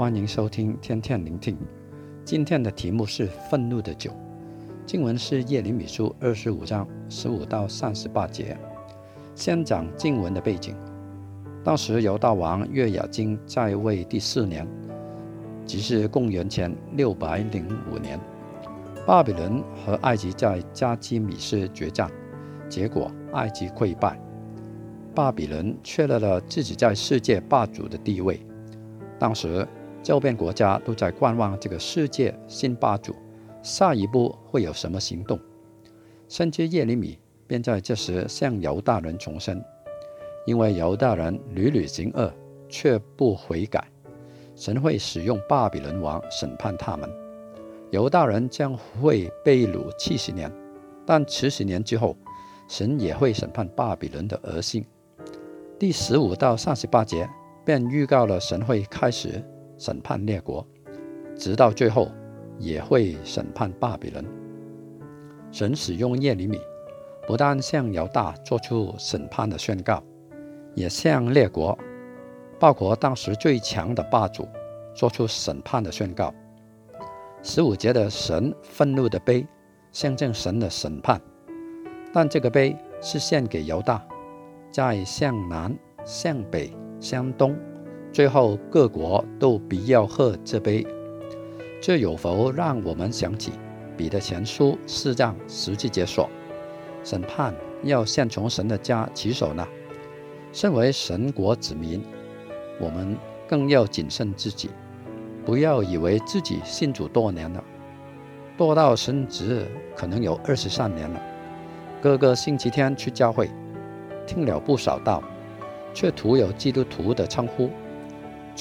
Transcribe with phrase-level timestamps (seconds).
[0.00, 1.58] 欢迎收听天天聆听。
[2.24, 4.10] 今天的题目是愤怒的酒。
[4.86, 8.56] 经文是耶利米书二十五章十五到三十八节。
[9.34, 10.74] 先讲经文的背景。
[11.62, 14.66] 当时犹大王约雅斤在位第四年，
[15.66, 18.18] 即是公元前六百零五年，
[19.06, 22.10] 巴比伦和埃及在加基米斯决战，
[22.70, 24.18] 结果埃及溃败。
[25.14, 28.40] 巴比伦确立了自己在世界霸主的地位。
[29.18, 29.68] 当时，
[30.02, 33.14] 周边国家都在观望这个世界新霸主
[33.62, 35.38] 下一步会有什么行动。
[36.28, 39.62] 甚至耶利米便在这时向犹大人重申：
[40.46, 42.32] 因为犹大人屡屡行恶，
[42.68, 43.84] 却不悔改，
[44.54, 47.10] 神会使用巴比伦王审判他们。
[47.90, 50.50] 犹大人将会被掳七十年，
[51.04, 52.16] 但七十年之后，
[52.68, 54.84] 神也会审判巴比伦的恶行。
[55.76, 57.28] 第十五到三十八节
[57.64, 59.42] 便预告了神会开始
[59.80, 60.64] 审判列国，
[61.38, 62.10] 直到最后
[62.58, 64.22] 也会审判巴比伦。
[65.50, 66.60] 神使用耶利米，
[67.26, 70.02] 不但向犹大做出审判的宣告，
[70.74, 71.76] 也向列国，
[72.58, 74.46] 包括当时最强的霸主，
[74.94, 76.34] 做出审判的宣告。
[77.42, 79.46] 十五节的神愤怒的杯，
[79.92, 81.18] 象征神的审判，
[82.12, 84.06] 但这个杯是献给犹大。
[84.70, 86.70] 在向南、向北、
[87.00, 87.56] 向东，
[88.12, 90.86] 最后各国都必要喝这杯。
[91.80, 93.52] 这有否让我们想起
[93.96, 96.28] 彼得前书四章十七节说
[97.04, 99.66] ：“审判要先从神的家起手呢？”
[100.52, 102.02] 身为神国子民，
[102.80, 103.16] 我们
[103.48, 104.68] 更要谨慎自己，
[105.44, 107.62] 不要以为自己信主多年了，
[108.56, 109.64] 多到神职
[109.96, 111.22] 可能有二十三年了，
[112.02, 113.48] 个个星期天去教会。
[114.26, 115.22] 听了不少道，
[115.94, 117.70] 却徒有基督徒的称呼，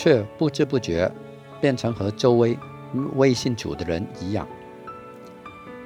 [0.01, 1.11] 却不知不觉
[1.59, 2.57] 变成和周围
[3.17, 4.47] 未信主的人一样。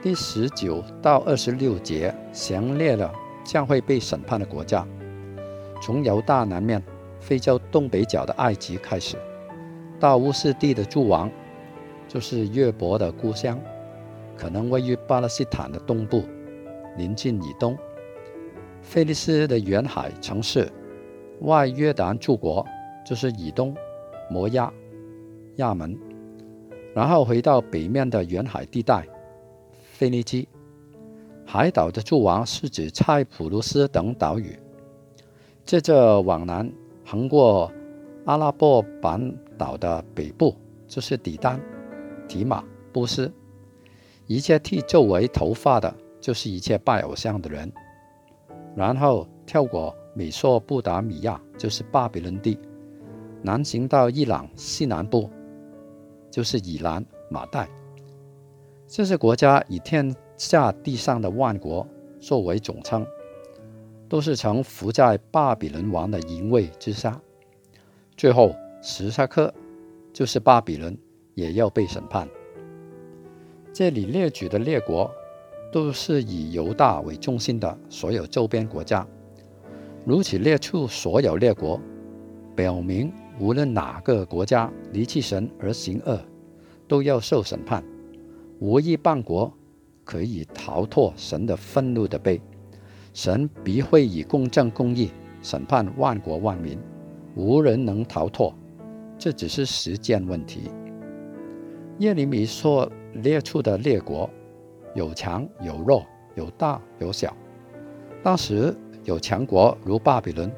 [0.03, 3.11] 第十九到二十六节详列了
[3.43, 4.85] 将会被审判的国家，
[5.81, 6.79] 从犹大南面、
[7.19, 9.17] 非洲东北角的埃及开始，
[9.99, 11.27] 到乌斯地的诸王，
[12.07, 13.59] 就是约伯的故乡，
[14.37, 16.23] 可能位于巴勒斯坦的东部，
[16.97, 17.75] 临近以东。
[18.83, 20.71] 菲利斯的沿海城市，
[21.39, 22.63] 外约旦诸国
[23.03, 23.75] 就是以东、
[24.29, 24.71] 摩押、
[25.57, 25.97] 亚门，
[26.93, 29.07] 然后回到北面的沿海地带，
[29.93, 30.47] 腓尼基。
[31.45, 34.57] 海岛的诸王是指塞浦路斯等岛屿。
[35.65, 36.71] 接着往南
[37.05, 37.71] 横过
[38.25, 40.55] 阿拉伯半岛的北部，
[40.87, 41.59] 就是底丹、
[42.27, 43.31] 提马、波斯。
[44.25, 47.71] 一切剃皱为头发的，就是一切拜偶像的人。
[48.75, 52.57] 然后跳过美索不达米亚，就是巴比伦地，
[53.43, 55.29] 南行到伊朗西南部，
[56.31, 57.69] 就是以南、马代。
[58.87, 61.85] 这些国家以天下地上的万国
[62.19, 63.05] 作为总称，
[64.09, 67.21] 都是曾伏在巴比伦王的淫威之下。
[68.17, 69.53] 最后，史萨克
[70.11, 70.97] 就是巴比伦，
[71.35, 72.27] 也要被审判。
[73.71, 75.11] 这里列举的列国。
[75.71, 79.07] 都是以犹大为中心的所有周边国家，
[80.05, 81.81] 如此列出所有列国，
[82.55, 86.19] 表明无论哪个国家离弃神而行恶，
[86.87, 87.83] 都要受审判。
[88.59, 89.51] 无一邦国
[90.03, 92.41] 可以逃脱神的愤怒的杯，
[93.13, 95.11] 神必会以公正公义
[95.41, 96.77] 审判万国万民，
[97.35, 98.53] 无人能逃脱。
[99.17, 100.71] 这只是时间问题。
[101.99, 104.29] 耶利米所列出的列国。
[104.95, 106.05] 有强有弱，
[106.35, 107.35] 有大有小。
[108.21, 110.51] 当时有强国如巴比伦，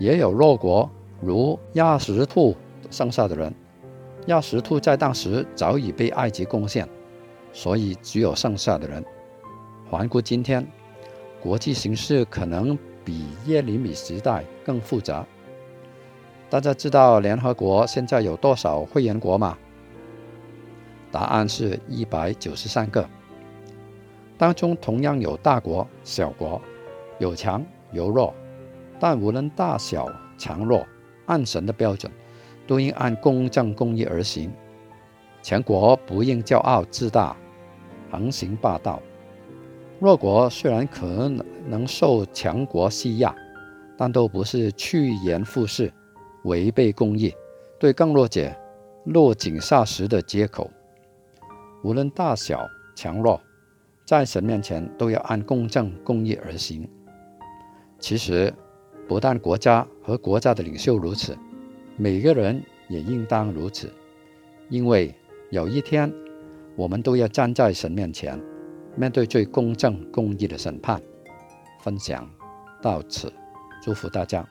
[0.00, 2.56] 也有弱国如亚实突
[2.90, 3.54] 剩下的人。
[4.26, 6.88] 亚实突在当时早已被埃及攻陷，
[7.52, 9.04] 所以只有剩下的人。
[9.90, 10.66] 环顾今天，
[11.42, 15.26] 国际形势可能比耶利米时代更复杂。
[16.48, 19.58] 大家知道联合国现在有多少会员国吗？
[21.10, 23.06] 答案是一百九十三个。
[24.38, 26.60] 当中同样有大国、小国，
[27.18, 28.32] 有强有弱，
[28.98, 30.86] 但无论大小强弱，
[31.26, 32.10] 按神的标准，
[32.66, 34.52] 都应按公正公义而行。
[35.42, 37.36] 强国不应骄傲自大，
[38.10, 39.00] 横行霸道；
[40.00, 41.30] 弱国虽然可
[41.66, 43.34] 能受强国欺压，
[43.96, 45.92] 但都不是趋炎附势、
[46.44, 47.34] 违背公义，
[47.78, 48.50] 对更弱者
[49.04, 50.70] 落井下石的借口。
[51.82, 53.40] 无论大小强弱。
[54.06, 56.86] 在神面前都要按公正公义而行。
[57.98, 58.52] 其实，
[59.06, 61.36] 不但国家和国家的领袖如此，
[61.96, 63.92] 每个人也应当如此。
[64.70, 65.14] 因为
[65.50, 66.12] 有一天
[66.74, 68.40] 我们都要站在神面前，
[68.96, 71.00] 面对最公正公义的审判。
[71.82, 72.28] 分享
[72.80, 73.30] 到此，
[73.82, 74.48] 祝福大家。